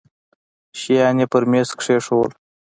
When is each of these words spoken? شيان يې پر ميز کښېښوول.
شيان 0.79 1.15
يې 1.21 1.27
پر 1.31 1.43
ميز 1.51 1.69
کښېښوول. 1.79 2.31